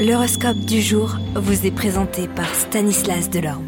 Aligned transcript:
L'horoscope 0.00 0.56
du 0.60 0.80
jour 0.80 1.18
vous 1.34 1.66
est 1.66 1.70
présenté 1.70 2.26
par 2.26 2.54
Stanislas 2.54 3.28
Delorme. 3.28 3.66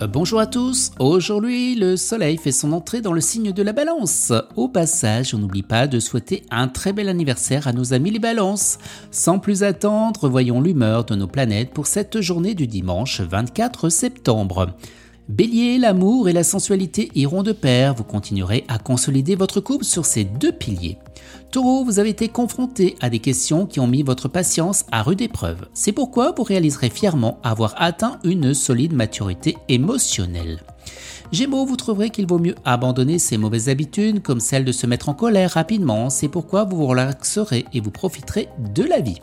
Euh, 0.00 0.06
bonjour 0.06 0.40
à 0.40 0.46
tous, 0.46 0.90
aujourd'hui 0.98 1.74
le 1.74 1.98
soleil 1.98 2.38
fait 2.38 2.50
son 2.50 2.72
entrée 2.72 3.02
dans 3.02 3.12
le 3.12 3.20
signe 3.20 3.52
de 3.52 3.62
la 3.62 3.74
balance. 3.74 4.32
Au 4.56 4.68
passage, 4.68 5.34
on 5.34 5.38
n'oublie 5.38 5.62
pas 5.62 5.86
de 5.86 6.00
souhaiter 6.00 6.44
un 6.50 6.68
très 6.68 6.94
bel 6.94 7.10
anniversaire 7.10 7.68
à 7.68 7.74
nos 7.74 7.92
amis 7.92 8.10
les 8.10 8.18
balances. 8.18 8.78
Sans 9.10 9.38
plus 9.38 9.64
attendre, 9.64 10.30
voyons 10.30 10.62
l'humeur 10.62 11.04
de 11.04 11.14
nos 11.14 11.26
planètes 11.26 11.74
pour 11.74 11.86
cette 11.86 12.22
journée 12.22 12.54
du 12.54 12.66
dimanche 12.66 13.20
24 13.20 13.90
septembre. 13.90 14.68
Bélier, 15.28 15.78
l'amour 15.78 16.28
et 16.28 16.32
la 16.32 16.44
sensualité 16.44 17.10
iront 17.16 17.42
de 17.42 17.50
pair, 17.50 17.94
vous 17.94 18.04
continuerez 18.04 18.64
à 18.68 18.78
consolider 18.78 19.34
votre 19.34 19.60
couple 19.60 19.84
sur 19.84 20.06
ces 20.06 20.22
deux 20.22 20.52
piliers. 20.52 20.98
Taureau, 21.50 21.84
vous 21.84 21.98
avez 21.98 22.10
été 22.10 22.28
confronté 22.28 22.94
à 23.00 23.10
des 23.10 23.18
questions 23.18 23.66
qui 23.66 23.80
ont 23.80 23.88
mis 23.88 24.04
votre 24.04 24.28
patience 24.28 24.84
à 24.92 25.02
rude 25.02 25.20
épreuve. 25.20 25.66
C'est 25.74 25.90
pourquoi 25.90 26.32
vous 26.36 26.44
réaliserez 26.44 26.90
fièrement 26.90 27.40
avoir 27.42 27.74
atteint 27.76 28.20
une 28.22 28.54
solide 28.54 28.92
maturité 28.92 29.56
émotionnelle. 29.68 30.60
Gémeaux, 31.32 31.66
vous 31.66 31.76
trouverez 31.76 32.10
qu'il 32.10 32.26
vaut 32.26 32.38
mieux 32.38 32.54
abandonner 32.64 33.18
ces 33.18 33.36
mauvaises 33.36 33.68
habitudes 33.68 34.22
comme 34.22 34.40
celle 34.40 34.64
de 34.64 34.72
se 34.72 34.86
mettre 34.86 35.08
en 35.08 35.14
colère 35.14 35.52
rapidement, 35.52 36.08
c'est 36.08 36.28
pourquoi 36.28 36.64
vous 36.64 36.76
vous 36.76 36.86
relaxerez 36.86 37.64
et 37.72 37.80
vous 37.80 37.90
profiterez 37.90 38.48
de 38.74 38.84
la 38.84 39.00
vie. 39.00 39.20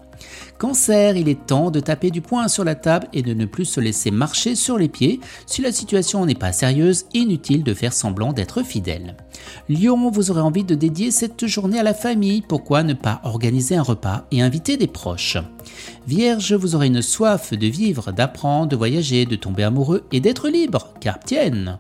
Cancer, 0.58 1.18
il 1.18 1.28
est 1.28 1.46
temps 1.46 1.72
de 1.72 1.80
taper 1.80 2.12
du 2.12 2.22
poing 2.22 2.48
sur 2.48 2.64
la 2.64 2.76
table 2.76 3.08
et 3.14 3.22
de 3.22 3.34
ne 3.34 3.46
plus 3.46 3.66
se 3.66 3.80
laisser 3.80 4.12
marcher 4.12 4.56
sur 4.56 4.78
les 4.78 4.88
pieds. 4.88 5.20
Si 5.46 5.62
la 5.62 5.72
situation 5.72 6.26
n'est 6.26 6.36
pas 6.36 6.52
sérieuse, 6.52 7.06
inutile 7.14 7.64
de 7.64 7.74
faire 7.74 7.94
semblant 7.94 8.34
d'être 8.34 8.64
fidèle. 8.64 9.18
Lion, 9.70 10.10
vous 10.12 10.32
aurez 10.32 10.42
envie 10.42 10.64
de 10.64 10.76
dédier 10.76 11.12
cette 11.12 11.46
journée 11.48 11.80
à 11.80 11.84
la 11.84 11.94
famille, 11.94 12.42
pourquoi 12.42 12.84
ne 12.84 12.94
pas 12.94 13.22
organiser 13.24 13.76
un 13.76 13.84
repas 13.84 14.26
et 14.32 14.42
inviter 14.42 14.78
des 14.78 14.88
proches? 14.88 15.38
Vierge, 16.08 16.54
vous 16.54 16.76
aurez 16.76 16.88
une 16.88 17.02
soif 17.02 17.54
de 17.54 17.68
vivre, 17.68 18.12
d'apprendre, 18.12 18.68
de 18.68 18.76
voyager, 18.76 19.26
de 19.26 19.36
tomber 19.36 19.64
amoureux 19.64 20.04
et 20.12 20.20
d'être 20.20 20.50
libre, 20.50 20.94
car 21.00 21.20
tienne 21.20 21.80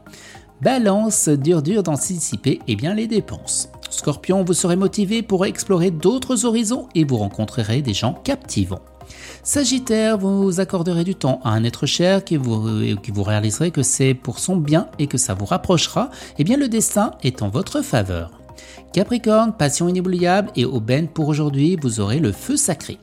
Balance, 0.61 1.27
dur 1.27 1.61
dur 1.61 1.83
d'anticiper 1.83 2.59
eh 2.67 2.75
bien 2.75 2.93
les 2.93 3.07
dépenses. 3.07 3.69
Scorpion, 3.89 4.43
vous 4.43 4.53
serez 4.53 4.77
motivé 4.77 5.21
pour 5.21 5.45
explorer 5.45 5.91
d'autres 5.91 6.45
horizons 6.45 6.87
et 6.95 7.03
vous 7.03 7.17
rencontrerez 7.17 7.81
des 7.81 7.93
gens 7.93 8.13
captivants. 8.23 8.81
Sagittaire, 9.43 10.17
vous 10.17 10.61
accorderez 10.61 11.03
du 11.03 11.15
temps 11.15 11.41
à 11.43 11.49
un 11.49 11.63
être 11.63 11.85
cher 11.85 12.23
qui 12.23 12.38
vous, 12.38 12.95
qui 13.03 13.11
vous 13.11 13.23
réaliserez 13.23 13.71
que 13.71 13.83
c'est 13.83 14.13
pour 14.13 14.39
son 14.39 14.55
bien 14.55 14.88
et 14.99 15.07
que 15.07 15.17
ça 15.17 15.33
vous 15.33 15.45
rapprochera, 15.45 16.09
eh 16.38 16.43
bien 16.43 16.57
le 16.57 16.69
destin 16.69 17.11
est 17.23 17.41
en 17.41 17.49
votre 17.49 17.81
faveur. 17.81 18.31
Capricorne, 18.93 19.53
passion 19.53 19.89
inoubliable 19.89 20.51
et 20.55 20.65
aubaine 20.65 21.07
pour 21.07 21.27
aujourd'hui, 21.27 21.77
vous 21.81 21.99
aurez 21.99 22.19
le 22.19 22.31
feu 22.31 22.55
sacré. 22.55 22.99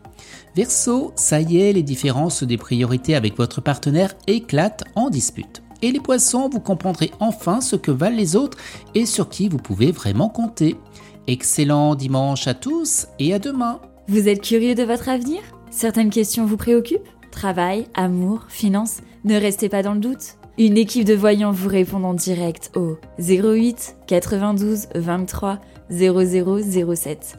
Verseau, 0.56 1.12
ça 1.14 1.40
y 1.40 1.60
est, 1.60 1.72
les 1.72 1.82
différences 1.82 2.42
des 2.42 2.56
priorités 2.56 3.14
avec 3.14 3.36
votre 3.36 3.60
partenaire 3.60 4.14
éclatent 4.26 4.84
en 4.94 5.10
dispute. 5.10 5.62
Et 5.82 5.90
les 5.90 6.00
poissons, 6.00 6.48
vous 6.48 6.60
comprendrez 6.60 7.10
enfin 7.20 7.60
ce 7.60 7.76
que 7.76 7.90
valent 7.90 8.16
les 8.16 8.36
autres 8.36 8.58
et 8.94 9.06
sur 9.06 9.28
qui 9.28 9.48
vous 9.48 9.58
pouvez 9.58 9.92
vraiment 9.92 10.28
compter. 10.28 10.76
Excellent 11.26 11.94
dimanche 11.94 12.46
à 12.46 12.54
tous 12.54 13.06
et 13.18 13.32
à 13.32 13.38
demain. 13.38 13.80
Vous 14.08 14.28
êtes 14.28 14.42
curieux 14.42 14.74
de 14.74 14.82
votre 14.82 15.08
avenir? 15.08 15.40
Certaines 15.70 16.10
questions 16.10 16.44
vous 16.44 16.56
préoccupent? 16.56 17.08
Travail, 17.30 17.86
amour, 17.94 18.46
finances 18.48 18.98
Ne 19.24 19.36
restez 19.36 19.68
pas 19.68 19.82
dans 19.82 19.94
le 19.94 20.00
doute. 20.00 20.36
Une 20.58 20.76
équipe 20.76 21.04
de 21.04 21.14
voyants 21.14 21.52
vous 21.52 21.68
répond 21.68 22.02
en 22.04 22.12
direct 22.12 22.72
au 22.74 22.98
08 23.18 23.96
92 24.06 24.88
23 24.94 25.58
0007. 25.90 27.38